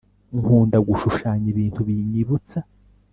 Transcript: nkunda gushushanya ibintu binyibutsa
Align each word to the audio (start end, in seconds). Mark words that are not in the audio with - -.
nkunda 0.39 0.77
gushushanya 0.87 1.45
ibintu 1.53 1.79
binyibutsa 1.87 2.57